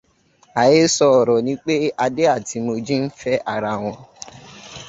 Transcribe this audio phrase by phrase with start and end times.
[0.61, 1.73] Àhesọ ọ̀rọ̀ ni pé
[2.05, 3.97] Adé àti Mojí ń fẹ́ ara wọn